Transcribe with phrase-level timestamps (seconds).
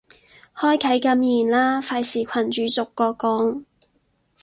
[0.55, 3.65] 開啟禁言啦，費事群主逐個講